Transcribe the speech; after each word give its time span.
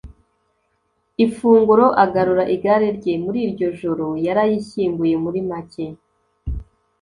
ifunguro, 1.25 1.85
agarura 2.03 2.43
igare 2.55 2.87
rye. 2.97 3.13
muri 3.23 3.39
iryo 3.47 3.67
joro 3.79 4.07
yarayishyinguye 4.25 5.15
muri 5.23 5.39
make 5.49 5.85